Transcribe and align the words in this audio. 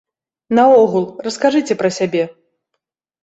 Наогул, 0.59 1.03
раскажыце 1.27 1.73
пра 1.81 1.89
сябе. 1.99 2.23